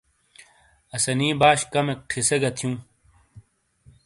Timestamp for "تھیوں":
2.57-2.75